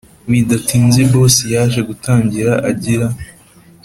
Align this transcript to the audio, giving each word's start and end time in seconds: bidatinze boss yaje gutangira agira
bidatinze 0.31 0.99
boss 1.11 1.35
yaje 1.53 1.79
gutangira 1.89 2.53
agira 2.69 3.07